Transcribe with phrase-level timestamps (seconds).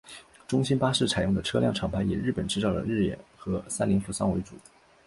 [0.47, 3.15] 中兴巴士采用的车辆厂牌以日本制造的日野
[3.45, 4.55] 及三菱扶桑为主。